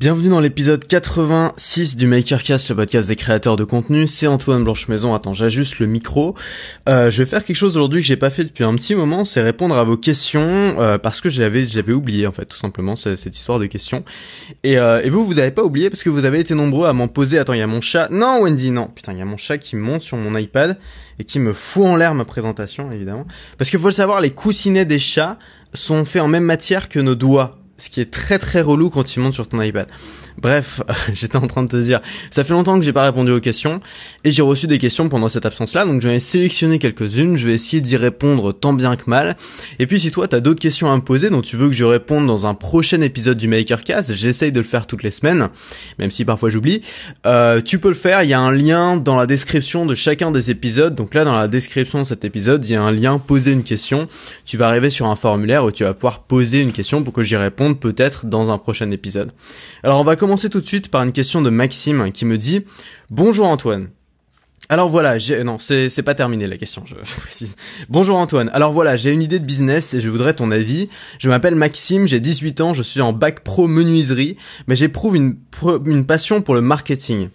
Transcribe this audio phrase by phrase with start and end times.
[0.00, 4.06] Bienvenue dans l'épisode 86 du Makercast, le podcast des créateurs de contenu.
[4.06, 5.12] C'est Antoine Blanche-Maison.
[5.12, 6.34] Attends, j'ajuste le micro.
[6.88, 9.26] Euh, je vais faire quelque chose aujourd'hui que j'ai pas fait depuis un petit moment,
[9.26, 12.96] c'est répondre à vos questions euh, parce que j'avais j'avais oublié en fait tout simplement
[12.96, 14.02] cette histoire de questions.
[14.62, 16.94] Et, euh, et vous vous avez pas oublié parce que vous avez été nombreux à
[16.94, 17.38] m'en poser.
[17.38, 18.08] Attends, il y a mon chat.
[18.10, 18.86] Non, Wendy, non.
[18.86, 20.78] Putain, il y a mon chat qui monte sur mon iPad
[21.18, 23.26] et qui me fout en l'air ma présentation évidemment.
[23.58, 25.38] Parce que faut le savoir, les coussinets des chats
[25.74, 29.04] sont faits en même matière que nos doigts ce qui est très très relou quand
[29.04, 29.86] tu montes sur ton iPad.
[30.40, 30.82] Bref,
[31.12, 32.00] j'étais en train de te dire,
[32.30, 33.80] ça fait longtemps que j'ai pas répondu aux questions
[34.24, 37.54] et j'ai reçu des questions pendant cette absence-là, donc je vais sélectionner quelques-unes, je vais
[37.54, 39.36] essayer d'y répondre tant bien que mal.
[39.78, 41.84] Et puis si toi t'as d'autres questions à me poser dont tu veux que je
[41.84, 45.48] réponde dans un prochain épisode du Makercast, j'essaye de le faire toutes les semaines,
[45.98, 46.82] même si parfois j'oublie.
[47.26, 50.30] Euh, tu peux le faire, il y a un lien dans la description de chacun
[50.30, 50.94] des épisodes.
[50.94, 53.62] Donc là dans la description de cet épisode, il y a un lien poser une
[53.62, 54.06] question.
[54.44, 57.22] Tu vas arriver sur un formulaire où tu vas pouvoir poser une question pour que
[57.22, 59.32] j'y réponde peut-être dans un prochain épisode.
[59.82, 62.64] Alors on va commencer tout de suite par une question de Maxime qui me dit
[63.10, 63.88] Bonjour Antoine.
[64.68, 67.56] Alors voilà, j'ai non, c'est pas terminé la question, je, précise.
[67.88, 68.50] Bonjour Antoine.
[68.54, 70.88] Alors voilà, j'ai une idée de business et je voudrais ton avis.
[71.18, 74.36] Je m'appelle Maxime, j'ai 18 ans, je suis en bac pro menuiserie,
[74.68, 77.30] mais j'éprouve une passion pour le marketing.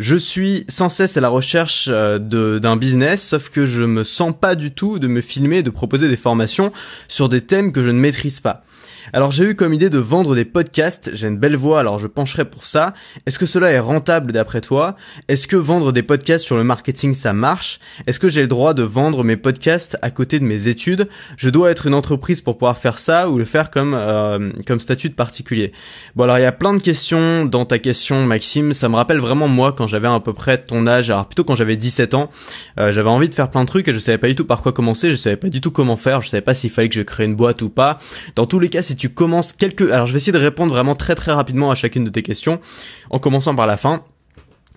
[0.00, 2.18] Je suis sans cesse à la recherche euh,
[2.58, 6.08] d'un business, sauf que je me sens pas du tout de me filmer de proposer
[6.08, 6.72] des formations
[7.06, 8.64] sur des thèmes que je ne maîtrise pas.
[9.12, 12.06] Alors j'ai eu comme idée de vendre des podcasts, j'ai une belle voix alors je
[12.06, 12.94] pencherai pour ça.
[13.26, 14.94] Est-ce que cela est rentable d'après toi?
[15.26, 17.80] Est-ce que vendre des podcasts sur le marketing ça marche?
[18.06, 21.08] Est-ce que j'ai le droit de vendre mes podcasts à côté de mes études?
[21.36, 24.78] Je dois être une entreprise pour pouvoir faire ça ou le faire comme euh, comme
[24.78, 25.72] statut de particulier.
[26.14, 29.18] Bon alors il y a plein de questions dans ta question Maxime, ça me rappelle
[29.18, 32.30] vraiment moi quand j'avais à peu près ton âge, alors plutôt quand j'avais 17 ans,
[32.78, 34.62] euh, j'avais envie de faire plein de trucs et je savais pas du tout par
[34.62, 36.94] quoi commencer, je savais pas du tout comment faire, je savais pas s'il fallait que
[36.94, 37.98] je crée une boîte ou pas.
[38.36, 39.90] Dans tous les cas, si tu commences quelques...
[39.90, 42.60] Alors je vais essayer de répondre vraiment très très rapidement à chacune de tes questions,
[43.08, 44.04] en commençant par la fin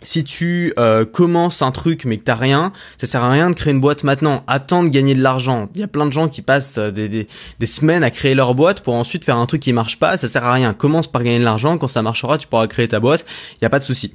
[0.04, 3.56] si tu euh, commences un truc mais que t'as rien, ça sert à rien de
[3.56, 4.44] créer une boîte maintenant.
[4.48, 5.70] Attends de gagner de l'argent.
[5.76, 7.28] Il y a plein de gens qui passent euh, des, des,
[7.60, 10.18] des, semaines à créer leur boîte pour ensuite faire un truc qui marche pas.
[10.18, 10.74] Ça sert à rien.
[10.74, 11.78] Commence par gagner de l'argent.
[11.78, 13.26] Quand ça marchera, tu pourras créer ta boîte.
[13.60, 14.14] Il y a pas de souci.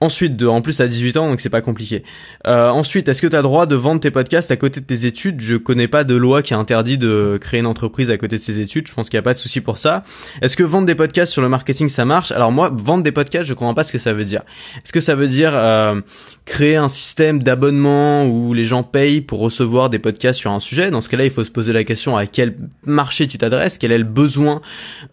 [0.00, 2.04] Ensuite, de, en plus t'as 18 ans donc c'est pas compliqué.
[2.46, 5.40] Euh, ensuite, est-ce que t'as droit de vendre tes podcasts à côté de tes études?
[5.40, 8.60] Je connais pas de loi qui interdit de créer une entreprise à côté de ses
[8.60, 8.86] études.
[8.86, 10.04] Je pense qu'il y a pas de souci pour ça.
[10.42, 12.30] Est-ce que vendre des podcasts sur le marketing ça marche?
[12.32, 14.42] Alors moi, vendre des podcasts, je comprends pas ce que ça veut dire.
[14.76, 16.00] Est-ce que ça veut dire euh,
[16.50, 20.90] créer un système d'abonnement où les gens payent pour recevoir des podcasts sur un sujet.
[20.90, 23.92] Dans ce cas-là, il faut se poser la question à quel marché tu t'adresses, quel
[23.92, 24.60] est le besoin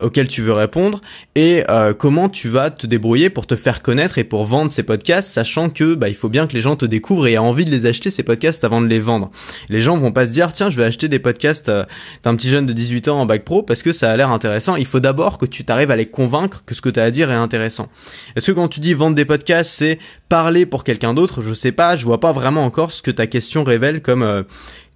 [0.01, 0.99] auquel tu veux répondre?
[1.35, 4.81] Et euh, comment tu vas te débrouiller pour te faire connaître et pour vendre ces
[4.81, 7.65] podcasts, sachant que bah, il faut bien que les gens te découvrent et aient envie
[7.65, 9.29] de les acheter ces podcasts avant de les vendre.
[9.69, 11.83] Les gens vont pas se dire tiens je vais acheter des podcasts euh,
[12.23, 14.75] d'un petit jeune de 18 ans en bac pro parce que ça a l'air intéressant.
[14.75, 17.11] Il faut d'abord que tu t'arrives à les convaincre que ce que tu as à
[17.11, 17.89] dire est intéressant.
[18.35, 19.99] Est-ce que quand tu dis vendre des podcasts, c'est
[20.29, 23.27] parler pour quelqu'un d'autre, je sais pas, je vois pas vraiment encore ce que ta
[23.27, 24.43] question révèle comme euh,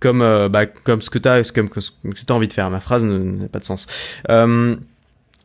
[0.01, 2.69] comme euh, bah, comme ce que t'as comme ce que t'as envie de faire.
[2.69, 3.85] Ma phrase n'a pas de sens.
[4.29, 4.75] Euh,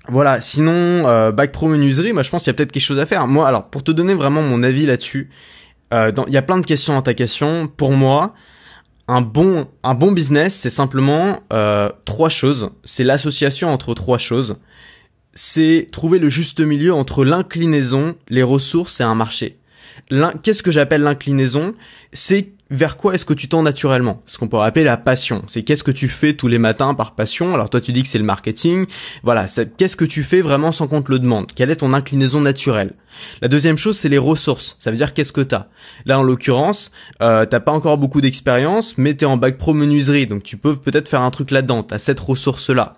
[0.08, 2.98] voilà, sinon euh, bac pro menuiserie, moi je pense qu'il y a peut-être quelque chose
[2.98, 3.28] à faire.
[3.28, 5.30] Moi, alors pour te donner vraiment mon avis là-dessus,
[5.92, 7.68] il y a plein de questions dans ta question.
[7.68, 8.34] Pour moi,
[9.06, 11.38] un bon un bon business, c'est simplement
[12.04, 12.70] trois choses.
[12.84, 14.56] C'est l'association entre trois choses.
[15.36, 19.58] C'est trouver le juste milieu entre l'inclinaison, les ressources et un marché
[20.42, 21.74] qu'est-ce que j'appelle l'inclinaison?
[22.12, 24.22] C'est vers quoi est-ce que tu tends naturellement?
[24.26, 25.42] Ce qu'on pourrait appeler la passion.
[25.46, 27.54] C'est qu'est-ce que tu fais tous les matins par passion?
[27.54, 28.86] Alors toi tu dis que c'est le marketing.
[29.22, 29.46] Voilà,
[29.76, 31.46] qu'est-ce que tu fais vraiment sans qu'on te le demande?
[31.54, 32.94] Quelle est ton inclinaison naturelle?
[33.40, 34.76] La deuxième chose c'est les ressources.
[34.80, 35.66] Ça veut dire qu'est-ce que t'as?
[36.06, 36.90] Là en l'occurrence,
[37.22, 40.74] euh, t'as pas encore beaucoup d'expérience, mais t'es en bac pro menuiserie, donc tu peux
[40.74, 41.84] peut-être faire un truc là-dedans.
[41.84, 42.96] T'as cette ressource là.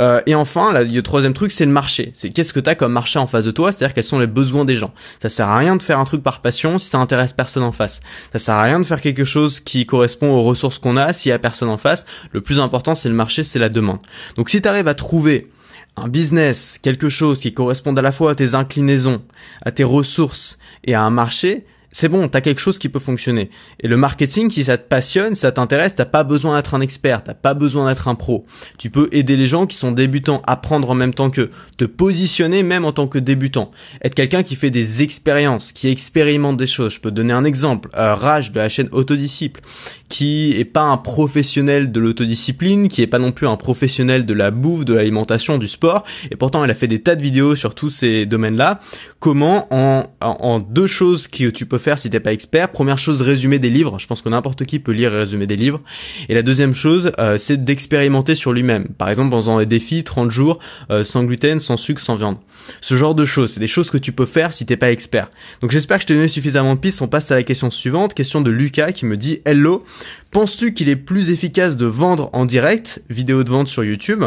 [0.00, 2.12] Euh, et enfin, le troisième truc, c'est le marché.
[2.14, 4.64] C'est qu'est-ce que t'as comme marché en face de toi, c'est-à-dire quels sont les besoins
[4.64, 4.92] des gens?
[5.20, 7.72] Ça sert à rien de faire un truc par passion si ça intéresse personne en
[7.72, 8.00] face.
[8.32, 11.30] Ça sert à rien de faire quelque chose qui correspond aux ressources qu'on a s'il
[11.30, 12.04] y a personne en face.
[12.32, 13.98] Le plus important, c'est le marché, c'est la demande.
[14.36, 15.50] Donc si t'arrives à trouver
[15.96, 19.22] un business, quelque chose qui corresponde à la fois à tes inclinaisons,
[19.64, 23.50] à tes ressources et à un marché, c'est bon, t'as quelque chose qui peut fonctionner.
[23.78, 27.22] Et le marketing, si ça te passionne, ça t'intéresse, t'as pas besoin d'être un expert,
[27.22, 28.44] t'as pas besoin d'être un pro.
[28.78, 32.64] Tu peux aider les gens qui sont débutants, apprendre en même temps que te positionner
[32.64, 33.70] même en tant que débutant,
[34.02, 36.94] être quelqu'un qui fait des expériences, qui expérimente des choses.
[36.94, 39.60] Je peux te donner un exemple, euh, Raj de la chaîne Autodisciple,
[40.08, 44.34] qui est pas un professionnel de l'autodiscipline, qui est pas non plus un professionnel de
[44.34, 46.02] la bouffe, de l'alimentation, du sport,
[46.32, 48.80] et pourtant elle a fait des tas de vidéos sur tous ces domaines-là.
[49.20, 52.72] Comment en, en, en deux choses que tu peux faire si t'es pas expert.
[52.72, 53.98] Première chose, résumer des livres.
[53.98, 55.80] Je pense que n'importe qui peut lire et résumer des livres.
[56.28, 58.88] Et la deuxième chose, euh, c'est d'expérimenter sur lui-même.
[58.88, 60.58] Par exemple, en faisant des défis 30 jours
[60.90, 62.38] euh, sans gluten, sans sucre, sans viande.
[62.80, 65.30] Ce genre de choses, c'est des choses que tu peux faire si t'es pas expert.
[65.60, 67.02] Donc j'espère que je t'ai donné suffisamment de pistes.
[67.02, 69.84] On passe à la question suivante, question de Lucas qui me dit Hello,
[70.30, 74.24] penses-tu qu'il est plus efficace de vendre en direct, vidéo de vente sur YouTube,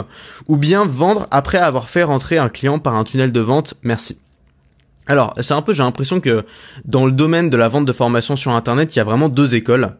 [0.47, 3.73] ou bien vendre après avoir fait rentrer un client par un tunnel de vente?
[3.81, 4.17] Merci.
[5.07, 6.45] Alors, c'est un peu, j'ai l'impression que
[6.85, 9.55] dans le domaine de la vente de formation sur Internet, il y a vraiment deux
[9.55, 9.95] écoles.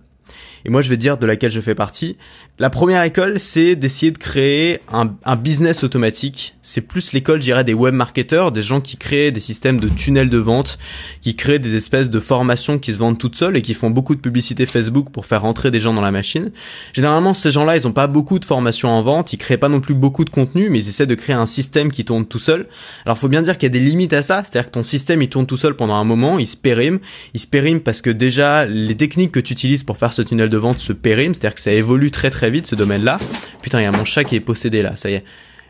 [0.65, 2.17] Et moi, je vais dire de laquelle je fais partie.
[2.59, 6.55] La première école, c'est d'essayer de créer un, un, business automatique.
[6.63, 10.31] C'est plus l'école, j'irais, des web marketeurs, des gens qui créent des systèmes de tunnels
[10.31, 10.79] de vente,
[11.21, 14.15] qui créent des espèces de formations qui se vendent toutes seules et qui font beaucoup
[14.15, 16.49] de publicité Facebook pour faire rentrer des gens dans la machine.
[16.93, 19.79] Généralement, ces gens-là, ils ont pas beaucoup de formations en vente, ils créent pas non
[19.79, 22.65] plus beaucoup de contenu, mais ils essaient de créer un système qui tourne tout seul.
[23.05, 25.21] Alors, faut bien dire qu'il y a des limites à ça, c'est-à-dire que ton système,
[25.21, 26.97] il tourne tout seul pendant un moment, il se périme,
[27.35, 30.49] il se périme parce que déjà, les techniques que tu utilises pour faire ce tunnel
[30.49, 33.19] de vente se périment, c'est-à-dire que ça évolue très très vite ce domaine-là.
[33.61, 35.23] Putain, il y a mon chat qui est possédé là, ça y est.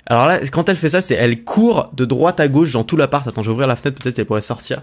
[0.06, 2.96] Alors là, quand elle fait ça, c'est elle court de droite à gauche dans tout
[2.96, 3.28] l'appart.
[3.28, 4.82] Attends, je vais ouvrir la fenêtre, peut-être elle pourrait sortir.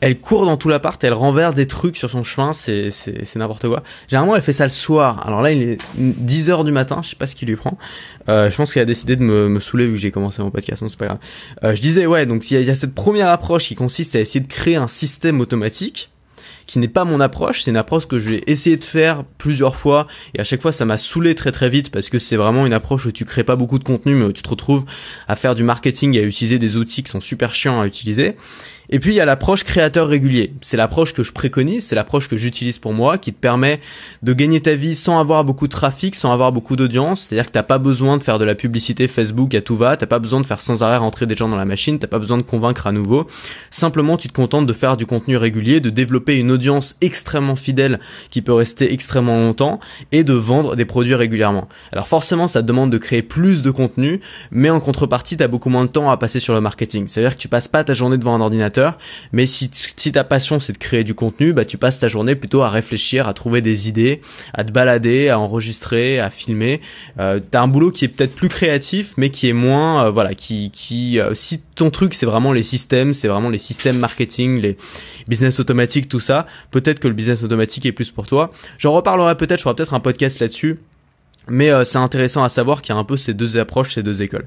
[0.00, 2.90] Elle court dans tout l'appart, elle renverse des trucs sur son chemin, c'est
[3.36, 3.82] n'importe quoi.
[4.08, 5.26] Généralement, elle fait ça le soir.
[5.26, 7.76] Alors là, il est 10h du matin, je sais pas ce qui lui prend.
[8.30, 10.50] Euh, je pense qu'elle a décidé de me, me saouler vu que j'ai commencé mon
[10.50, 11.18] podcast, non c'est pas grave.
[11.64, 14.40] Euh, je disais ouais, donc il y, a cette première approche qui consiste à essayer
[14.40, 16.10] de créer un système automatique
[16.70, 20.06] qui n'est pas mon approche, c'est une approche que j'ai essayé de faire plusieurs fois
[20.34, 22.72] et à chaque fois ça m'a saoulé très très vite parce que c'est vraiment une
[22.72, 24.84] approche où tu crées pas beaucoup de contenu mais où tu te retrouves
[25.26, 28.36] à faire du marketing et à utiliser des outils qui sont super chiants à utiliser.
[28.92, 30.52] Et puis il y a l'approche créateur régulier.
[30.60, 33.80] C'est l'approche que je préconise, c'est l'approche que j'utilise pour moi, qui te permet
[34.22, 37.22] de gagner ta vie sans avoir beaucoup de trafic, sans avoir beaucoup d'audience.
[37.22, 40.06] C'est-à-dire que t'as pas besoin de faire de la publicité Facebook à tout va, t'as
[40.06, 42.36] pas besoin de faire sans arrêt rentrer des gens dans la machine, t'as pas besoin
[42.36, 43.28] de convaincre à nouveau.
[43.70, 48.00] Simplement, tu te contentes de faire du contenu régulier, de développer une audience extrêmement fidèle
[48.30, 49.78] qui peut rester extrêmement longtemps
[50.10, 51.68] et de vendre des produits régulièrement.
[51.92, 54.20] Alors forcément, ça te demande de créer plus de contenu,
[54.50, 57.06] mais en contrepartie, t'as beaucoup moins de temps à passer sur le marketing.
[57.06, 58.79] C'est-à-dire que tu passes pas ta journée devant un ordinateur
[59.32, 59.70] mais si,
[60.12, 63.28] ta passion c'est de créer du contenu, bah tu passes ta journée plutôt à réfléchir,
[63.28, 64.20] à trouver des idées,
[64.54, 66.80] à te balader, à enregistrer, à filmer.
[67.18, 70.34] Euh, T'as un boulot qui est peut-être plus créatif, mais qui est moins, euh, voilà,
[70.34, 74.60] qui, qui, euh, si ton truc c'est vraiment les systèmes, c'est vraiment les systèmes marketing,
[74.60, 74.76] les
[75.28, 78.52] business automatiques, tout ça, peut-être que le business automatique est plus pour toi.
[78.78, 80.78] J'en reparlerai peut-être, je ferai peut-être un podcast là-dessus
[81.48, 84.02] mais euh, c'est intéressant à savoir qu'il y a un peu ces deux approches, ces
[84.02, 84.44] deux écoles.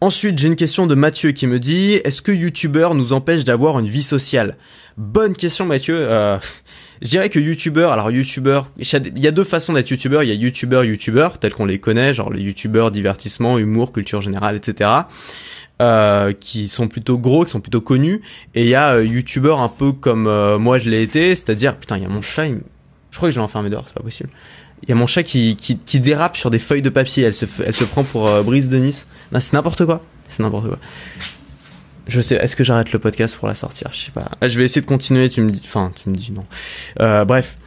[0.00, 3.78] Ensuite, j'ai une question de Mathieu qui me dit est-ce que YouTuber nous empêche d'avoir
[3.78, 4.56] une vie sociale?
[4.96, 5.96] Bonne question, Mathieu.
[5.96, 6.38] Euh,
[7.02, 10.20] je dirais que YouTuber, alors YouTuber, il y a deux façons d'être YouTuber.
[10.22, 14.22] Il y a YouTuber, YouTuber, tels qu'on les connaît, genre les YouTubers divertissement, humour, culture
[14.22, 14.90] générale, etc.
[15.80, 18.22] Euh, qui sont plutôt gros, qui sont plutôt connus.
[18.54, 20.24] Et il y a YouTuber un peu comme
[20.56, 22.46] moi je l'ai été, c'est-à-dire, putain, il y a mon chat,
[23.10, 24.30] je crois que je l'ai enfermé dehors, c'est pas possible.
[24.82, 27.24] Il y a mon chat qui, qui, qui, dérape sur des feuilles de papier.
[27.24, 29.06] Elle se, elle se prend pour euh, Brise de Nice.
[29.32, 30.02] Non, c'est n'importe quoi.
[30.28, 30.78] C'est n'importe quoi.
[32.08, 32.36] Je sais.
[32.36, 33.88] Est-ce que j'arrête le podcast pour la sortir?
[33.92, 34.28] Je sais pas.
[34.42, 35.28] Je vais essayer de continuer.
[35.28, 35.62] Tu me dis.
[35.64, 36.44] Enfin, tu me dis non.
[37.00, 37.58] Euh, bref.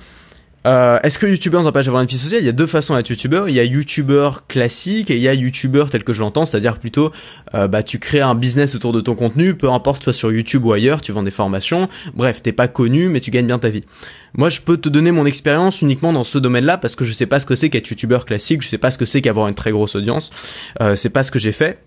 [0.66, 2.42] Euh, Est-ce que YouTuber nous empêche d'avoir une vie sociale?
[2.42, 3.44] Il y a deux façons d'être YouTuber.
[3.48, 6.78] Il y a YouTuber classique et il y a YouTuber tel que je l'entends, c'est-à-dire
[6.78, 7.12] plutôt,
[7.54, 10.66] euh, bah, tu crées un business autour de ton contenu, peu importe, soit sur YouTube
[10.66, 11.90] ou ailleurs, tu vends des formations.
[12.14, 13.84] Bref, t'es pas connu, mais tu gagnes bien ta vie.
[14.36, 17.26] Moi, je peux te donner mon expérience uniquement dans ce domaine-là parce que je sais
[17.28, 19.56] pas ce que c'est qu'être YouTuber classique, je sais pas ce que c'est qu'avoir une
[19.56, 20.32] très grosse audience.
[20.82, 21.80] Euh, c'est pas ce que j'ai fait.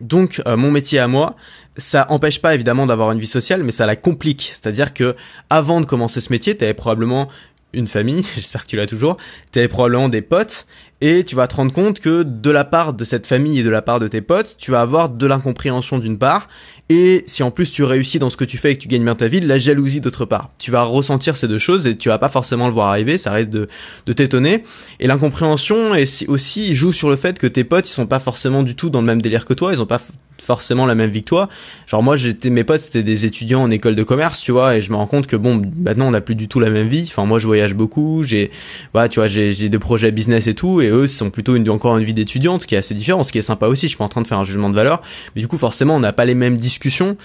[0.00, 1.36] Donc euh, mon métier à moi,
[1.76, 4.50] ça empêche pas évidemment d'avoir une vie sociale, mais ça la complique.
[4.52, 5.14] C'est-à-dire que
[5.48, 7.28] avant de commencer ce métier, tu avais probablement
[7.72, 9.16] une famille, j'espère que tu l'as toujours,
[9.52, 10.66] tu avais probablement des potes,
[11.02, 13.70] et tu vas te rendre compte que de la part de cette famille et de
[13.70, 16.46] la part de tes potes, tu vas avoir de l'incompréhension d'une part,
[16.88, 19.02] et si en plus tu réussis dans ce que tu fais et que tu gagnes
[19.02, 20.50] bien ta vie, de la jalousie d'autre part.
[20.58, 23.32] Tu vas ressentir ces deux choses et tu vas pas forcément le voir arriver, ça
[23.32, 23.66] risque de,
[24.06, 24.62] de t'étonner.
[25.00, 25.92] Et l'incompréhension
[26.28, 29.00] aussi joue sur le fait que tes potes ils sont pas forcément du tout dans
[29.00, 30.00] le même délire que toi, ils ont pas
[30.42, 31.48] forcément la même toi.
[31.86, 34.82] Genre moi j'étais mes potes c'était des étudiants en école de commerce, tu vois, et
[34.82, 37.04] je me rends compte que bon maintenant on n'a plus du tout la même vie.
[37.08, 38.50] Enfin moi je voyage beaucoup, j'ai
[38.92, 42.14] voilà, tu vois, j'ai des projets business et tout eux sont plutôt encore une vie
[42.14, 44.08] d'étudiante, ce qui est assez différent, ce qui est sympa aussi, je suis pas en
[44.08, 45.02] train de faire un jugement de valeur,
[45.34, 47.16] mais du coup forcément on n'a pas les mêmes discussions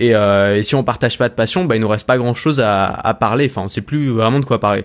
[0.00, 2.86] et, euh, si on partage pas de passion, bah il nous reste pas grand-chose à,
[2.86, 4.84] à parler, enfin on sait plus vraiment de quoi parler.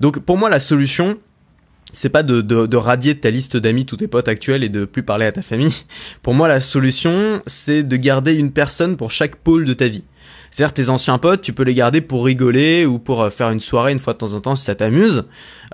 [0.00, 1.18] Donc pour moi la solution
[1.92, 5.02] c'est pas de, de, radier ta liste d'amis tous tes potes actuels et de plus
[5.02, 5.84] parler à ta famille.
[6.22, 10.04] Pour moi, la solution, c'est de garder une personne pour chaque pôle de ta vie.
[10.50, 13.60] C'est-à-dire tes anciens potes, tu peux les garder pour rigoler ou pour euh, faire une
[13.60, 15.24] soirée une fois de temps en temps si ça t'amuse.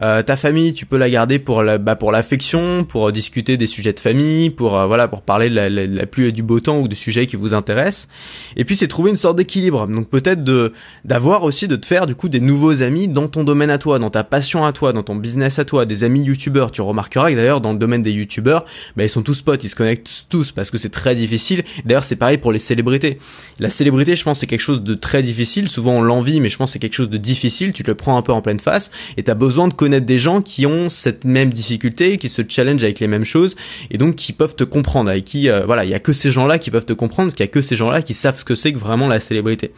[0.02, 3.66] Euh, ta famille, tu peux la garder pour la, bah, pour l'affection, pour discuter des
[3.66, 6.60] sujets de famille, pour euh, voilà, pour parler de la, la, pluie et du beau
[6.60, 8.08] temps ou de sujets qui vous intéressent.
[8.56, 9.86] Et puis c'est trouver une sorte d'équilibre.
[9.86, 10.72] Donc peut-être de
[11.04, 13.98] d'avoir aussi de te faire du coup des nouveaux amis dans ton domaine à toi,
[13.98, 16.70] dans ta passion à toi, dans ton business à toi, des amis youtubeurs.
[16.70, 19.70] Tu remarqueras que d'ailleurs dans le domaine des youtubeurs, bah, ils sont tous potes, ils
[19.70, 21.64] se connectent tous parce que c'est très difficile.
[21.86, 23.18] D'ailleurs c'est pareil pour les célébrités.
[23.58, 25.68] La célébrité, je pense, c'est quelque chose de très difficile.
[25.68, 27.72] Souvent on l'envie, mais je pense c'est quelque chose de difficile.
[27.72, 30.18] Tu te le prends un peu en pleine face et t'as besoin de connaître des
[30.18, 33.54] gens qui ont cette même difficulté, qui se challenge avec les mêmes choses
[33.92, 36.32] et donc qui peuvent te comprendre, avec qui euh, voilà, il y a que ces
[36.32, 38.44] gens-là qui peuvent te comprendre, parce qu'il y a que ces gens-là qui savent ce
[38.44, 39.72] que c'est que vraiment la célébrité.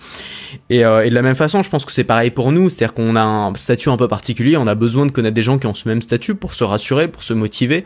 [0.70, 2.94] Et, euh, et de la même façon, je pense que c'est pareil pour nous, c'est-à-dire
[2.94, 5.66] qu'on a un statut un peu particulier, on a besoin de connaître des gens qui
[5.66, 7.84] ont ce même statut pour se rassurer, pour se motiver.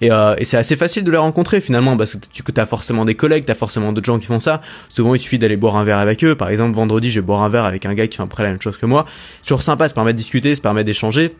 [0.00, 2.18] Et, euh, c'est assez facile de les rencontrer finalement parce que
[2.52, 4.60] tu as forcément des collègues, t'as forcément d'autres gens qui font ça.
[4.88, 6.34] Souvent il suffit d'aller boire un verre avec eux.
[6.34, 8.50] Par exemple vendredi je vais boire un verre avec un gars qui fait après la
[8.50, 9.06] même chose que moi.
[9.42, 11.34] Toujours sympa, ça permet de discuter, ça permet d'échanger.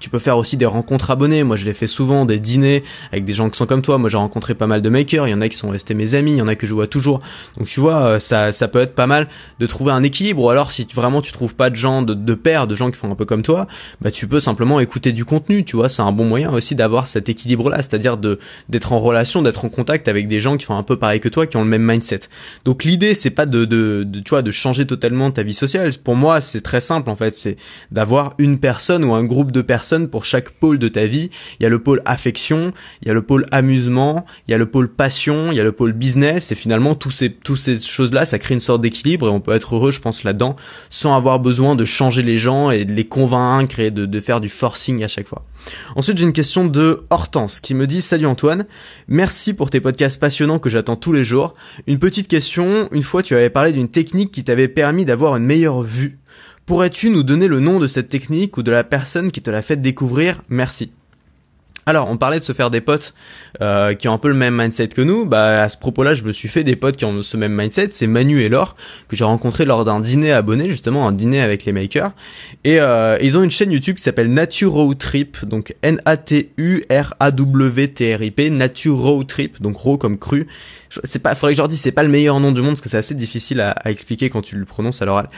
[0.00, 1.44] Tu peux faire aussi des rencontres abonnés.
[1.44, 3.98] Moi, je l'ai fait souvent, des dîners avec des gens qui sont comme toi.
[3.98, 5.26] Moi, j'ai rencontré pas mal de makers.
[5.26, 6.32] Il y en a qui sont restés mes amis.
[6.32, 7.20] Il y en a que je vois toujours.
[7.56, 10.42] Donc, tu vois, euh, ça, ça peut être pas mal de trouver un équilibre.
[10.42, 12.98] Ou alors, si vraiment tu trouves pas de gens, de, de pairs, de gens qui
[12.98, 13.66] font un peu comme toi,
[14.00, 15.64] bah, tu peux simplement écouter du contenu.
[15.64, 17.78] Tu vois, c'est un bon moyen aussi d'avoir cet équilibre-là.
[17.78, 18.38] C'est-à-dire de,
[18.68, 21.28] d'être en relation, d'être en contact avec des gens qui font un peu pareil que
[21.28, 22.20] toi, qui ont le même mindset.
[22.64, 25.90] Donc, l'idée, c'est pas de, de, de, tu vois, de changer totalement ta vie sociale.
[26.04, 27.34] Pour moi, c'est très simple, en fait.
[27.34, 27.56] C'est
[27.90, 31.30] d'avoir une personne ou un groupe de personnes pour chaque pôle de ta vie.
[31.58, 34.58] Il y a le pôle affection, il y a le pôle amusement, il y a
[34.58, 37.78] le pôle passion, il y a le pôle business et finalement tous ces tous ces
[37.78, 40.56] choses là, ça crée une sorte d'équilibre et on peut être heureux, je pense là-dedans,
[40.90, 44.40] sans avoir besoin de changer les gens et de les convaincre et de, de faire
[44.40, 45.44] du forcing à chaque fois.
[45.96, 48.66] Ensuite, j'ai une question de Hortense qui me dit Salut Antoine,
[49.08, 51.54] merci pour tes podcasts passionnants que j'attends tous les jours.
[51.86, 55.44] Une petite question, une fois tu avais parlé d'une technique qui t'avait permis d'avoir une
[55.44, 56.18] meilleure vue.
[56.66, 59.62] Pourrais-tu nous donner le nom de cette technique ou de la personne qui te l'a
[59.62, 60.42] fait découvrir?
[60.48, 60.90] Merci.
[61.88, 63.14] Alors, on parlait de se faire des potes
[63.62, 65.24] euh, qui ont un peu le même mindset que nous.
[65.24, 67.90] Bah, à ce propos-là, je me suis fait des potes qui ont ce même mindset.
[67.92, 68.74] C'est Manu et Laure
[69.06, 72.10] que j'ai rencontré lors d'un dîner abonné, justement, un dîner avec les makers.
[72.64, 79.62] Et euh, ils ont une chaîne YouTube qui s'appelle Nature Trip, donc N-A-T-U-R-A-W-T-R-I-P, Nature Trip,
[79.62, 80.48] donc raw comme cru.
[81.04, 82.80] C'est pas, faudrait que je leur dise, c'est pas le meilleur nom du monde parce
[82.80, 85.28] que c'est assez difficile à, à, expliquer quand tu le prononces à l'oral.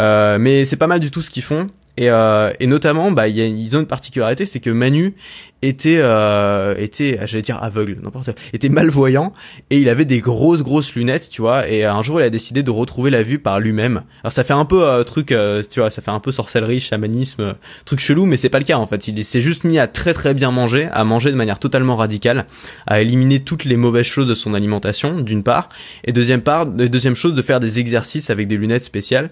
[0.00, 1.68] Euh, mais c'est pas mal du tout ce qu'ils font.
[1.96, 5.14] Et, euh, et notamment, bah, y a, ils ont une particularité, c'est que Manu
[5.62, 9.32] était, euh, était, j'allais dire aveugle, n'importe, était malvoyant
[9.70, 11.68] et il avait des grosses grosses lunettes, tu vois.
[11.68, 14.02] Et un jour, il a décidé de retrouver la vue par lui-même.
[14.22, 16.80] Alors ça fait un peu euh, truc, euh, tu vois, ça fait un peu sorcellerie,
[16.80, 19.08] chamanisme, truc chelou, mais c'est pas le cas en fait.
[19.08, 22.46] Il s'est juste mis à très très bien manger, à manger de manière totalement radicale,
[22.86, 25.68] à éliminer toutes les mauvaises choses de son alimentation, d'une part,
[26.04, 29.30] et deuxième part, deuxième chose, de faire des exercices avec des lunettes spéciales.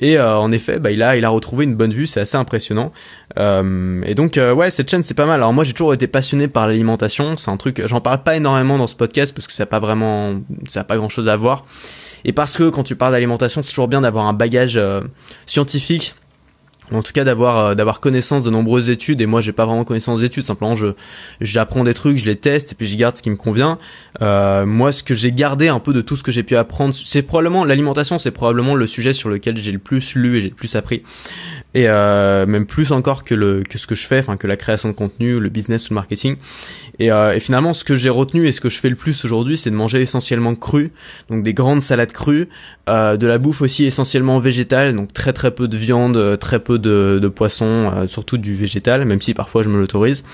[0.00, 2.36] Et euh, en effet, bah, il a, il a retrouvé une bonne vue, c'est assez
[2.36, 2.92] impressionnant.
[3.38, 5.36] Euh, et donc, euh, ouais, cette chaîne, c'est pas mal.
[5.36, 7.36] Alors moi, toujours été passionné par l'alimentation.
[7.36, 9.80] C'est un truc, j'en parle pas énormément dans ce podcast parce que ça a pas
[9.80, 10.34] vraiment,
[10.66, 11.64] ça a pas grand chose à voir.
[12.24, 14.80] Et parce que quand tu parles d'alimentation, c'est toujours bien d'avoir un bagage
[15.46, 16.14] scientifique
[16.92, 19.84] en tout cas d'avoir euh, d'avoir connaissance de nombreuses études et moi j'ai pas vraiment
[19.84, 20.88] connaissance des études simplement je
[21.40, 23.78] j'apprends des trucs je les teste et puis j'y garde ce qui me convient.
[24.22, 26.94] Euh, moi ce que j'ai gardé un peu de tout ce que j'ai pu apprendre
[26.94, 30.48] c'est probablement l'alimentation c'est probablement le sujet sur lequel j'ai le plus lu et j'ai
[30.50, 31.02] le plus appris.
[31.74, 34.56] Et euh, même plus encore que le que ce que je fais enfin que la
[34.56, 36.36] création de contenu le business ou le marketing.
[37.00, 39.24] Et, euh, et finalement ce que j'ai retenu et ce que je fais le plus
[39.24, 40.92] aujourd'hui c'est de manger essentiellement cru
[41.28, 42.48] donc des grandes salades crues
[42.88, 46.73] euh, de la bouffe aussi essentiellement végétale donc très très peu de viande très peu
[46.78, 50.24] de, de poisson, euh, surtout du végétal, même si parfois je me l'autorise.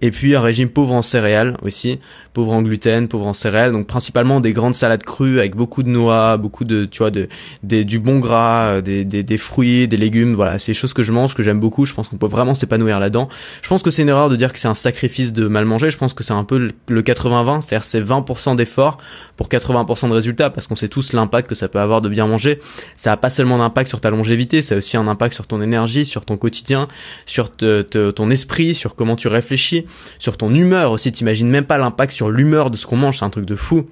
[0.00, 2.00] Et puis un régime pauvre en céréales aussi,
[2.32, 5.88] pauvre en gluten, pauvre en céréales, donc principalement des grandes salades crues avec beaucoup de
[5.88, 7.28] noix, beaucoup de, tu vois, de,
[7.62, 10.92] des, du bon gras, euh, des, des, des, fruits, des légumes, voilà, c'est des choses
[10.92, 13.28] que je mange, que j'aime beaucoup, je pense qu'on peut vraiment s'épanouir là-dedans.
[13.62, 15.90] Je pense que c'est une erreur de dire que c'est un sacrifice de mal manger,
[15.90, 18.98] je pense que c'est un peu le 80-20, c'est-à-dire c'est 20% d'effort
[19.36, 22.26] pour 80% de résultats, parce qu'on sait tous l'impact que ça peut avoir de bien
[22.26, 22.58] manger.
[22.96, 25.62] Ça a pas seulement d'impact sur ta longévité, ça a aussi un impact sur ton
[25.62, 26.88] énergie sur ton quotidien,
[27.26, 29.86] sur ton esprit, sur comment tu réfléchis,
[30.18, 31.12] sur ton humeur aussi.
[31.12, 33.86] T'imagines même pas l'impact sur l'humeur de ce qu'on mange, c'est un truc de fou.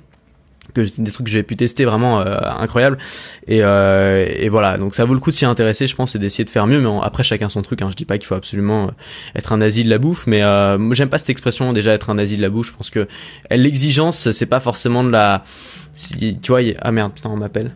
[0.74, 2.96] Que des trucs que j'ai pu tester vraiment euh, incroyables.
[3.48, 4.78] Et, euh, et voilà.
[4.78, 6.80] Donc ça vaut le coup de s'y intéresser je pense et d'essayer de faire mieux.
[6.80, 7.88] Mais après chacun son truc hein.
[7.90, 8.90] je dis pas qu'il faut absolument euh,
[9.34, 12.18] être un asile de la bouffe mais euh, j'aime pas cette expression déjà être un
[12.18, 12.68] asile de la bouffe.
[12.68, 13.08] Je pense que
[13.50, 15.42] l'exigence c'est pas forcément de la
[16.12, 17.72] tu vois ah merde putain on m'appelle.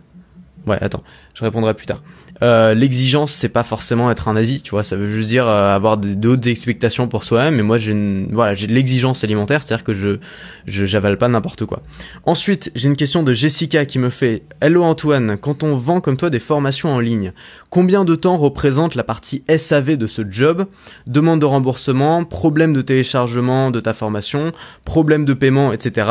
[0.66, 1.02] Ouais, attends,
[1.34, 2.00] je répondrai plus tard.
[2.42, 4.82] Euh, l'exigence, c'est pas forcément être un nazi, tu vois.
[4.82, 7.56] Ça veut juste dire euh, avoir des, hautes expectations pour soi-même.
[7.56, 10.18] Mais moi, j'ai une, j'ai de l'exigence alimentaire, c'est-à-dire que je,
[10.66, 11.82] je j'avale pas n'importe quoi.
[12.24, 16.16] Ensuite, j'ai une question de Jessica qui me fait Hello Antoine, quand on vend comme
[16.16, 17.32] toi des formations en ligne,
[17.70, 20.66] combien de temps représente la partie SAV de ce job?
[21.06, 24.52] Demande de remboursement, problème de téléchargement de ta formation,
[24.84, 26.10] problème de paiement, etc.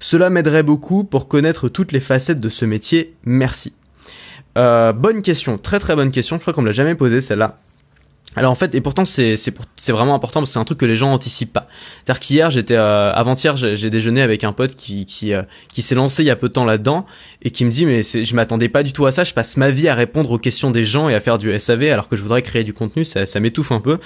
[0.00, 3.14] Cela m'aiderait beaucoup pour connaître toutes les facettes de ce métier.
[3.24, 3.72] Merci.
[4.58, 6.36] Euh, bonne question, très très bonne question.
[6.36, 7.56] Je crois qu'on me l'a jamais posée celle-là.
[8.34, 10.86] Alors en fait, et pourtant c'est c'est vraiment important parce que c'est un truc que
[10.86, 11.68] les gens anticipent pas.
[12.04, 15.94] C'est-à-dire qu'hier j'étais euh, avant-hier j'ai déjeuné avec un pote qui qui euh, qui s'est
[15.94, 17.04] lancé il y a peu de temps là-dedans
[17.42, 19.24] et qui me dit mais je m'attendais pas du tout à ça.
[19.24, 21.84] Je passe ma vie à répondre aux questions des gens et à faire du SAV
[21.84, 23.04] alors que je voudrais créer du contenu.
[23.04, 23.98] Ça ça m'étouffe un peu.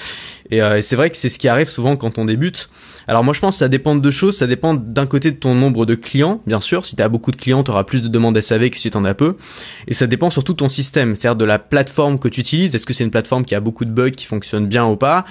[0.50, 2.68] Et, euh, et c'est vrai que c'est ce qui arrive souvent quand on débute.
[3.06, 4.36] Alors moi je pense que ça dépend de deux choses.
[4.36, 6.84] Ça dépend d'un côté de ton nombre de clients, bien sûr.
[6.84, 8.96] Si tu as beaucoup de clients, tu auras plus de demandes SAV que si tu
[8.96, 9.36] en as peu.
[9.86, 12.74] Et ça dépend surtout de ton système, c'est-à-dire de la plateforme que tu utilises.
[12.74, 15.24] Est-ce que c'est une plateforme qui a beaucoup de bugs qui fonctionne bien ou pas.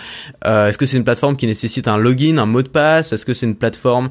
[0.45, 3.13] Euh, Est-ce que c'est une plateforme qui nécessite un login, un mot de passe?
[3.13, 4.09] Est-ce que c'est une plateforme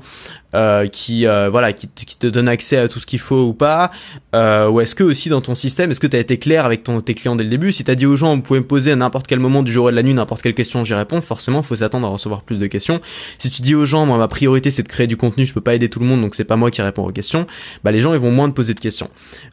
[0.54, 3.90] euh, qui euh, voilà qui, te donne accès à tout ce qu'il faut ou pas?
[4.34, 7.00] Ou est-ce que aussi dans ton système est-ce que tu as été clair avec ton
[7.00, 7.72] tes clients dès le début?
[7.72, 9.72] Si tu as dit aux gens vous pouvez me poser à n'importe quel moment du
[9.72, 11.20] jour et de la nuit n'importe quelle question j'y réponds.
[11.20, 13.00] Forcément faut s'attendre à recevoir plus de questions.
[13.38, 15.60] Si tu dis aux gens moi ma priorité c'est de créer du contenu je peux
[15.60, 17.46] pas aider tout le monde donc c'est pas moi qui réponds aux questions
[17.84, 19.08] bah les gens ils vont moins te poser de questions.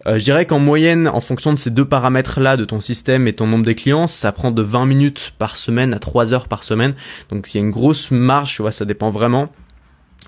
[0.05, 3.33] Je dirais qu'en moyenne en fonction de ces deux paramètres là de ton système et
[3.33, 6.63] ton nombre de clients ça prend de 20 minutes par semaine à 3 heures par
[6.63, 6.93] semaine.
[7.29, 9.49] Donc il y a une grosse marge tu vois ça dépend vraiment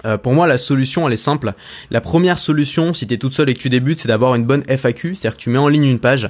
[0.05, 1.53] euh, pour moi, la solution, elle est simple.
[1.91, 4.43] La première solution, si tu es toute seule et que tu débutes, c'est d'avoir une
[4.43, 6.29] bonne FAQ, c'est-à-dire que tu mets en ligne une page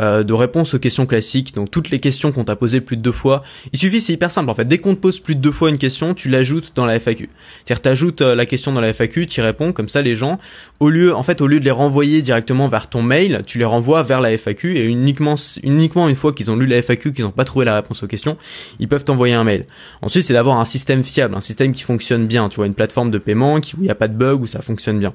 [0.00, 3.02] euh, de réponse aux questions classiques, donc toutes les questions qu'on t'a posées plus de
[3.02, 3.42] deux fois.
[3.72, 4.66] Il suffit, c'est hyper simple en fait.
[4.66, 7.30] Dès qu'on te pose plus de deux fois une question, tu l'ajoutes dans la FAQ.
[7.64, 10.38] C'est-à-dire t'ajoutes euh, la question dans la FAQ, tu réponds, comme ça les gens,
[10.80, 13.64] au lieu, en fait, au lieu de les renvoyer directement vers ton mail, tu les
[13.64, 17.24] renvoies vers la FAQ et uniquement, uniquement une fois qu'ils ont lu la FAQ, qu'ils
[17.24, 18.36] n'ont pas trouvé la réponse aux questions,
[18.80, 19.66] ils peuvent t'envoyer un mail.
[20.02, 23.10] Ensuite, c'est d'avoir un système fiable, un système qui fonctionne bien, tu vois, une plateforme
[23.10, 25.12] de paiement qui, où il n'y a pas de bug, où ça fonctionne bien.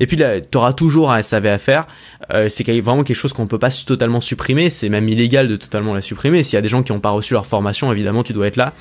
[0.00, 1.86] Et puis là, tu auras toujours un SAV à faire.
[2.32, 4.70] Euh, c'est vraiment quelque chose qu'on peut pas totalement supprimer.
[4.70, 6.44] C'est même illégal de totalement la supprimer.
[6.44, 8.56] S'il y a des gens qui n'ont pas reçu leur formation, évidemment, tu dois être
[8.56, 8.74] là.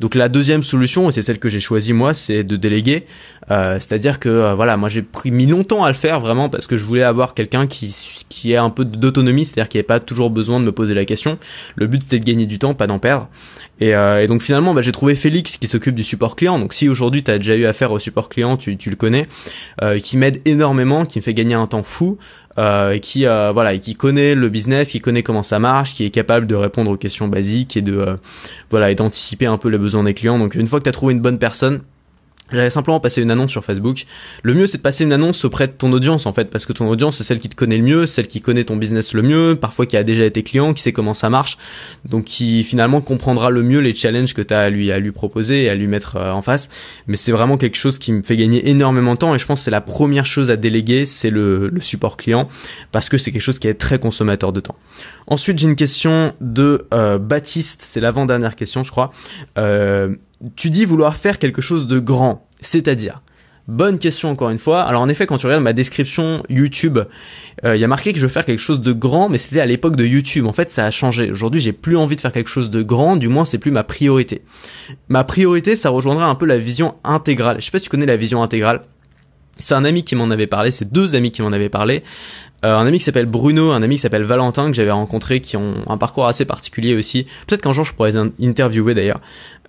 [0.00, 3.06] Donc la deuxième solution, et c'est celle que j'ai choisie moi, c'est de déléguer.
[3.50, 6.66] Euh, C'est-à-dire que euh, voilà, moi j'ai pris mis longtemps à le faire vraiment parce
[6.66, 7.94] que je voulais avoir quelqu'un qui
[8.30, 11.04] qui ait un peu d'autonomie, c'est-à-dire qui n'ait pas toujours besoin de me poser la
[11.04, 11.38] question.
[11.76, 13.28] Le but c'était de gagner du temps, pas d'en perdre.
[13.80, 16.58] Et, euh, et, donc finalement, bah, j'ai trouvé Félix qui s'occupe du support client.
[16.58, 19.26] Donc si aujourd'hui tu as déjà eu affaire au support client, tu, tu le connais,
[19.82, 22.16] euh, qui m'aide énormément, qui me fait gagner un temps fou.
[22.58, 26.04] Euh, qui euh, voilà et qui connaît le business, qui connaît comment ça marche, qui
[26.04, 28.16] est capable de répondre aux questions basiques et de euh,
[28.70, 30.38] voilà et d'anticiper un peu les besoins des clients.
[30.38, 31.80] Donc une fois que tu as trouvé une bonne personne,
[32.52, 34.04] J'allais simplement passer une annonce sur Facebook.
[34.42, 36.72] Le mieux, c'est de passer une annonce auprès de ton audience, en fait, parce que
[36.72, 39.22] ton audience, c'est celle qui te connaît le mieux, celle qui connaît ton business le
[39.22, 41.58] mieux, parfois qui a déjà été client, qui sait comment ça marche,
[42.08, 45.12] donc qui finalement comprendra le mieux les challenges que tu as à lui, à lui
[45.12, 46.68] proposer et à lui mettre euh, en face.
[47.06, 49.60] Mais c'est vraiment quelque chose qui me fait gagner énormément de temps et je pense
[49.60, 52.48] que c'est la première chose à déléguer, c'est le, le support client,
[52.92, 54.76] parce que c'est quelque chose qui est très consommateur de temps.
[55.26, 59.12] Ensuite, j'ai une question de euh, Baptiste, c'est l'avant-dernière question, je crois.
[59.58, 60.14] Euh,
[60.56, 63.22] tu dis vouloir faire quelque chose de grand, c'est-à-dire
[63.70, 64.82] Bonne question encore une fois.
[64.82, 66.98] Alors en effet, quand tu regardes ma description YouTube,
[67.64, 69.60] euh, il y a marqué que je veux faire quelque chose de grand, mais c'était
[69.60, 70.46] à l'époque de YouTube.
[70.46, 71.30] En fait, ça a changé.
[71.30, 73.84] Aujourd'hui, j'ai plus envie de faire quelque chose de grand, du moins c'est plus ma
[73.84, 74.42] priorité.
[75.08, 77.60] Ma priorité, ça rejoindra un peu la vision intégrale.
[77.60, 78.80] Je sais pas si tu connais la vision intégrale.
[79.60, 82.02] C'est un ami qui m'en avait parlé, c'est deux amis qui m'en avaient parlé.
[82.64, 85.56] Euh, un ami qui s'appelle Bruno, un ami qui s'appelle Valentin que j'avais rencontré, qui
[85.56, 87.26] ont un parcours assez particulier aussi.
[87.46, 89.20] Peut-être qu'un jour je pourrais les interviewer d'ailleurs.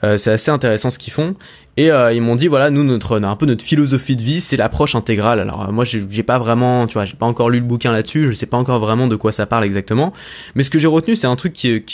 [0.03, 1.35] Euh, c'est assez intéressant ce qu'ils font.
[1.81, 4.55] Et euh, ils m'ont dit voilà nous notre un peu notre philosophie de vie c'est
[4.55, 5.39] l'approche intégrale.
[5.39, 8.27] Alors euh, moi j'ai pas vraiment tu vois j'ai pas encore lu le bouquin là-dessus,
[8.29, 10.13] je sais pas encore vraiment de quoi ça parle exactement.
[10.53, 11.53] Mais ce que j'ai retenu c'est un truc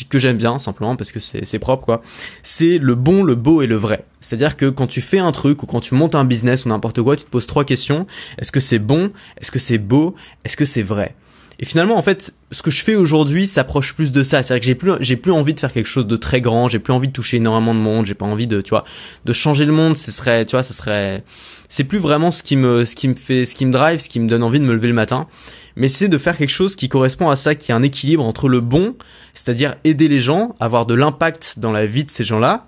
[0.10, 2.02] que j'aime bien simplement parce que c'est propre quoi.
[2.44, 4.04] C'est le bon, le beau et le vrai.
[4.20, 7.02] C'est-à-dire que quand tu fais un truc ou quand tu montes un business ou n'importe
[7.02, 8.08] quoi, tu te poses trois questions.
[8.40, 9.12] Est-ce que c'est bon?
[9.40, 10.16] Est-ce que c'est beau?
[10.44, 11.16] Est-ce que c'est vrai?
[11.60, 14.44] Et finalement, en fait, ce que je fais aujourd'hui s'approche plus de ça.
[14.44, 16.70] C'est-à-dire que j'ai plus, j'ai plus envie de faire quelque chose de très grand.
[16.70, 18.06] J'ai plus envie de toucher énormément de monde.
[18.06, 18.84] J'ai pas envie de, tu vois,
[19.26, 19.98] de changer le monde.
[19.98, 21.24] Ce serait, tu vois, ce serait,
[21.68, 24.08] c'est plus vraiment ce qui me, ce qui me fait, ce qui me drive, ce
[24.08, 25.28] qui me donne envie de me lever le matin.
[25.76, 28.50] Mais c'est de faire quelque chose qui correspond à ça, qui est un équilibre entre
[28.50, 28.96] le bon,
[29.34, 32.68] c'est-à-dire aider les gens, avoir de l'impact dans la vie de ces gens-là.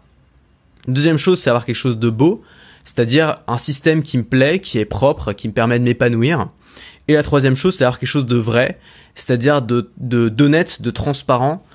[0.87, 2.41] Deuxième chose, c'est avoir quelque chose de beau,
[2.83, 6.49] c'est-à-dire un système qui me plaît, qui est propre, qui me permet de m'épanouir.
[7.09, 8.77] Et la troisième chose, c'est avoir quelque chose de vrai,
[9.15, 11.65] c'est-à-dire de d'honnête, de, transparent,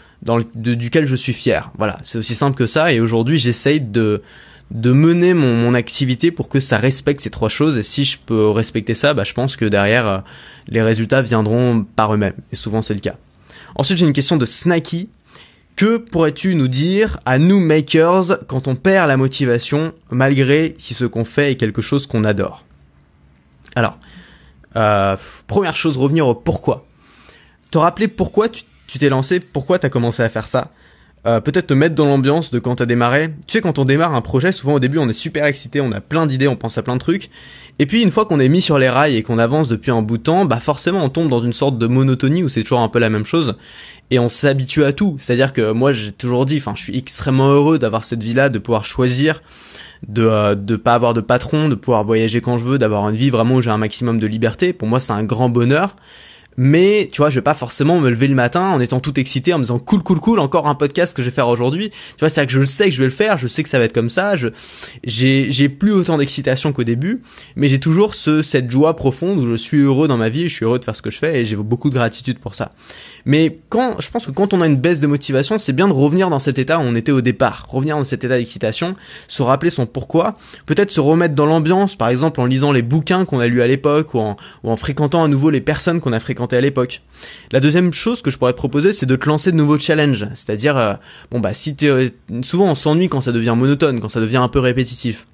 [0.54, 1.72] duquel je suis fier.
[1.76, 2.92] Voilà, c'est aussi simple que ça.
[2.92, 4.22] Et aujourd'hui, j'essaye de
[4.72, 7.78] mener mon, mon, activité pour que ça respecte ces trois choses.
[7.78, 10.18] Et si je peux respecter ça, bah, je pense que derrière, euh,
[10.68, 12.36] les résultats viendront par eux-mêmes.
[12.52, 13.16] Et souvent, c'est le cas.
[13.74, 15.08] Ensuite, j'ai une question de Snacky.
[15.74, 21.04] Que pourrais-tu nous dire à nous makers quand on perd la motivation malgré si ce
[21.06, 22.64] qu'on fait est quelque chose qu'on adore?
[23.74, 23.98] Alors,
[24.76, 26.86] euh, première chose, revenir au pourquoi.
[27.70, 30.70] Te rappeler pourquoi tu t'es lancé, pourquoi tu as commencé à faire ça.
[31.26, 33.28] Euh, peut-être te mettre dans l'ambiance de quand t'as démarré.
[33.46, 35.90] Tu sais, quand on démarre un projet, souvent au début, on est super excité, on
[35.90, 37.30] a plein d'idées, on pense à plein de trucs.
[37.78, 40.02] Et puis, une fois qu'on est mis sur les rails et qu'on avance depuis un
[40.02, 42.80] bout de temps, bah forcément, on tombe dans une sorte de monotonie où c'est toujours
[42.80, 43.56] un peu la même chose.
[44.10, 45.16] Et on s'habitue à tout.
[45.18, 48.58] C'est-à-dire que moi, j'ai toujours dit, enfin, je suis extrêmement heureux d'avoir cette vie-là, de
[48.58, 49.42] pouvoir choisir,
[50.08, 53.16] de euh, de pas avoir de patron, de pouvoir voyager quand je veux, d'avoir une
[53.16, 54.72] vie vraiment où j'ai un maximum de liberté.
[54.72, 55.96] Pour moi, c'est un grand bonheur
[56.56, 59.52] mais tu vois je vais pas forcément me lever le matin en étant tout excité
[59.52, 61.90] en me disant cool cool cool encore un podcast que je vais faire aujourd'hui.
[61.90, 63.78] Tu vois c'est que je sais que je vais le faire je sais que ça
[63.78, 64.36] va être comme ça.
[64.36, 64.48] Je
[65.02, 67.22] j'ai j'ai plus autant d'excitation qu'au début
[67.56, 70.54] mais j'ai toujours ce cette joie profonde où je suis heureux dans ma vie je
[70.54, 72.70] suis heureux de faire ce que je fais et j'ai beaucoup de gratitude pour ça.
[73.24, 75.92] Mais quand je pense que quand on a une baisse de motivation c'est bien de
[75.92, 77.66] revenir dans cet état où on était au départ.
[77.68, 78.94] Revenir dans cet état d'excitation
[79.28, 80.36] se rappeler son pourquoi.
[80.66, 83.66] Peut-être se remettre dans l'ambiance par exemple en lisant les bouquins qu'on a lus à
[83.66, 87.02] l'époque ou en ou en fréquentant à nouveau les personnes qu'on a fréquentées à l'époque.
[87.52, 90.28] La deuxième chose que je pourrais te proposer, c'est de te lancer de nouveaux challenges.
[90.34, 90.94] C'est-à-dire, euh,
[91.30, 91.90] bon bah si tu
[92.42, 95.26] souvent on s'ennuie quand ça devient monotone, quand ça devient un peu répétitif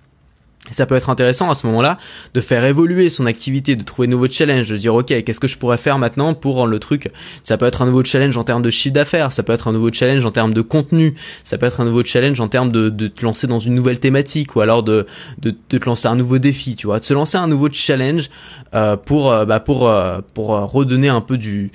[0.70, 1.96] ça peut être intéressant à ce moment-là
[2.35, 5.48] de faire évoluer son activité, de trouver de nouveaux challenges, de dire ok qu'est-ce que
[5.48, 7.11] je pourrais faire maintenant pour rendre le truc?
[7.44, 9.72] Ça peut être un nouveau challenge en termes de chiffre d'affaires, ça peut être un
[9.72, 12.88] nouveau challenge en termes de contenu, ça peut être un nouveau challenge en termes de,
[13.09, 15.06] te lancer dans une nouvelle thématique ou alors de,
[15.42, 18.30] te lancer un nouveau défi, tu vois, de se lancer un nouveau challenge
[18.74, 21.70] euh, pour euh, bah, pour euh, pour redonner un peu du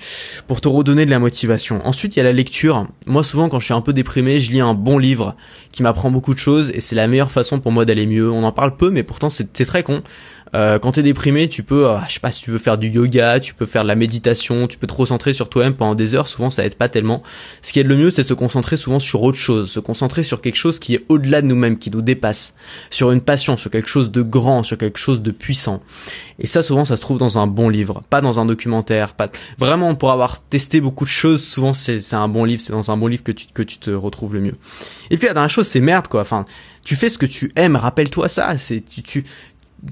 [0.47, 1.85] pour te redonner de la motivation.
[1.85, 2.87] Ensuite il y a la lecture.
[3.07, 5.35] Moi souvent quand je suis un peu déprimé, je lis un bon livre
[5.75, 8.31] qui m'apprend beaucoup de choses et c'est la meilleure façon pour moi d'aller mieux.
[8.31, 10.01] On en parle peu mais pourtant c'est très con.
[10.55, 12.87] Euh, quand t'es déprimé, tu peux, euh, je sais pas si tu veux faire du
[12.87, 16.15] yoga, tu peux faire de la méditation, tu peux te recentrer sur toi-même pendant des
[16.15, 16.29] heures.
[16.29, 17.23] Souvent, ça aide pas tellement.
[17.61, 20.23] Ce qui est le mieux, c'est de se concentrer souvent sur autre chose, se concentrer
[20.23, 22.55] sur quelque chose qui est au-delà de nous-mêmes, qui nous dépasse,
[22.89, 25.81] sur une passion, sur quelque chose de grand, sur quelque chose de puissant.
[26.39, 29.29] Et ça, souvent, ça se trouve dans un bon livre, pas dans un documentaire, pas
[29.57, 31.43] vraiment pour avoir testé beaucoup de choses.
[31.43, 33.91] Souvent, c'est un bon livre, c'est dans un bon livre que tu que tu te
[33.91, 34.55] retrouves le mieux.
[35.11, 36.21] Et puis la dernière chose, c'est merde quoi.
[36.21, 36.45] Enfin,
[36.83, 37.75] tu fais ce que tu aimes.
[37.75, 38.57] Rappelle-toi ça.
[38.57, 39.23] C'est tu, tu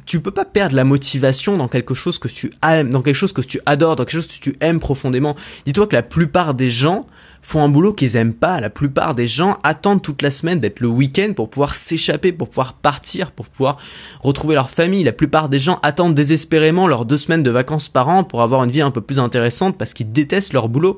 [0.06, 3.34] tu peux pas perdre la motivation dans quelque chose que tu aimes, dans quelque chose
[3.34, 5.36] que tu adores, dans quelque chose que tu aimes profondément.
[5.66, 7.08] Dis-toi que la plupart des gens
[7.44, 8.60] font un boulot qu'ils aiment pas.
[8.60, 12.50] La plupart des gens attendent toute la semaine d'être le week-end pour pouvoir s'échapper, pour
[12.50, 13.78] pouvoir partir, pour pouvoir
[14.22, 15.04] retrouver leur famille.
[15.04, 18.64] La plupart des gens attendent désespérément leurs deux semaines de vacances par an pour avoir
[18.64, 20.98] une vie un peu plus intéressante parce qu'ils détestent leur boulot.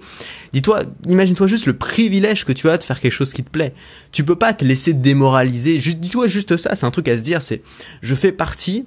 [0.53, 3.73] Dis-toi, imagine-toi juste le privilège que tu as de faire quelque chose qui te plaît.
[4.11, 5.79] Tu peux pas te laisser démoraliser.
[5.79, 7.63] Dis-toi juste ça, c'est un truc à se dire, c'est
[8.01, 8.85] je fais partie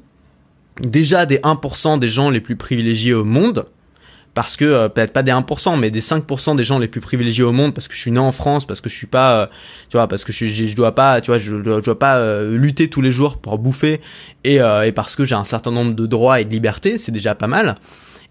[0.80, 3.66] déjà des 1% des gens les plus privilégiés au monde
[4.34, 7.44] parce que euh, peut-être pas des 1% mais des 5% des gens les plus privilégiés
[7.44, 9.46] au monde parce que je suis né en France parce que je suis pas euh,
[9.88, 12.88] tu vois parce que je, je, dois pas tu vois je, dois pas euh, lutter
[12.88, 14.00] tous les jours pour bouffer
[14.44, 17.34] et, et parce que j'ai un certain nombre de droits et de libertés c'est déjà
[17.34, 17.74] pas mal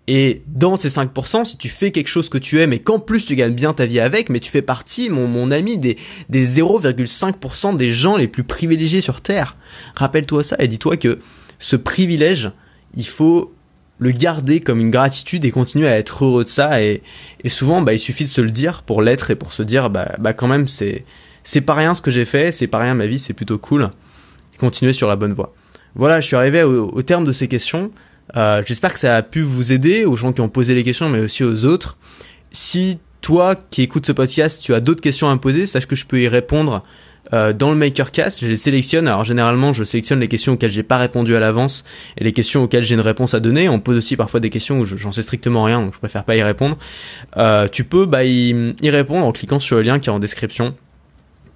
[0.10, 3.26] et dans ces 5%, si tu fais quelque chose que tu aimes et qu'en plus
[3.26, 5.98] tu gagnes bien ta vie avec, mais tu fais partie, mon, mon ami, des,
[6.30, 9.58] des 0,5% des gens les plus privilégiés sur Terre.
[9.96, 11.20] Rappelle-toi ça et dis-toi que
[11.60, 12.52] ce privilège,
[12.96, 13.54] il faut
[14.00, 16.82] le garder comme une gratitude et continuer à être heureux de ça.
[16.82, 17.02] Et,
[17.44, 19.90] et souvent bah il suffit de se le dire pour l'être et pour se dire
[19.90, 21.06] bah bah quand même c'est
[21.44, 23.90] c'est pas rien ce que j'ai fait c'est pas rien ma vie c'est plutôt cool.
[24.60, 25.54] Continuer sur la bonne voie.
[25.96, 27.92] Voilà je suis arrivé au, terme de ces questions.
[28.36, 31.10] Euh, j'espère que ça a pu vous aider aux gens qui ont posé les questions
[31.10, 31.98] mais aussi aux autres.
[32.52, 35.96] Si toi qui écoutes ce podcast tu as d'autres questions à me poser sache que
[35.96, 36.84] je peux y répondre
[37.34, 39.08] euh, dans le Makercast, je les sélectionne.
[39.08, 41.84] Alors généralement, je sélectionne les questions auxquelles j'ai pas répondu à l'avance
[42.18, 43.70] et les questions auxquelles j'ai une réponse à donner.
[43.70, 46.36] On pose aussi parfois des questions où j'en sais strictement rien, donc je préfère pas
[46.36, 46.78] y répondre.
[47.38, 50.76] Euh, tu peux bah, y, répondre en cliquant sur le lien qui est en description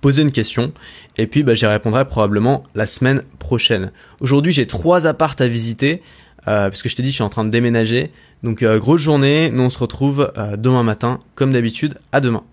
[0.02, 0.74] poser une question
[1.20, 3.92] et puis bah, j'y répondrai probablement la semaine prochaine.
[4.20, 6.02] Aujourd'hui j'ai trois appartes à visiter
[6.48, 8.12] euh, parce que je t'ai dit je suis en train de déménager.
[8.42, 12.00] Donc euh, grosse journée, nous on se retrouve demain matin comme d'habitude.
[12.12, 12.44] À demain.